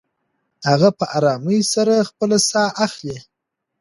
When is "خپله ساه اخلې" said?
2.09-3.17